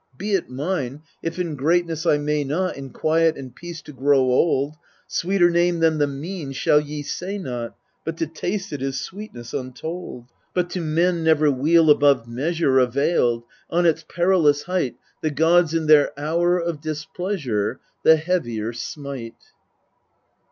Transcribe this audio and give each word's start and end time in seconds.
Be 0.17 0.33
it 0.33 0.49
mine, 0.49 1.03
if 1.21 1.37
in 1.37 1.55
greatness 1.55 2.07
I 2.07 2.17
may 2.17 2.43
not, 2.43 2.75
In 2.75 2.89
quiet 2.89 3.37
and 3.37 3.55
peace 3.55 3.83
to 3.83 3.93
grow 3.93 4.21
old. 4.21 4.73
Sweeter 5.05 5.51
name 5.51 5.79
than" 5.79 5.99
The 5.99 6.07
Mean" 6.07 6.53
shall 6.53 6.79
ye 6.79 7.03
say 7.03 7.37
not; 7.37 7.75
But 8.03 8.17
to 8.17 8.25
taste 8.25 8.73
it 8.73 8.81
is 8.81 8.99
sweetness 8.99 9.53
untold. 9.53 10.25
But 10.55 10.71
to 10.71 10.81
men 10.81 11.23
never 11.23 11.51
weal 11.51 11.91
above 11.91 12.27
measure 12.27 12.79
Availed: 12.79 13.43
on 13.69 13.85
its 13.85 14.03
perilous 14.09 14.63
height 14.63 14.95
The 15.21 15.29
gods 15.29 15.75
in 15.75 15.85
their 15.85 16.19
hour 16.19 16.57
of 16.57 16.81
displeasure 16.81 17.79
The 18.03 18.15
heavier 18.15 18.73
smite. 18.73 19.51